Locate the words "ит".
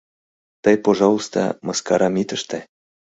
2.21-2.29